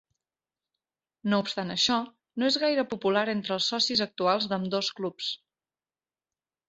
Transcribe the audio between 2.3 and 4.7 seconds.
no és gaire popular entre els socis actuals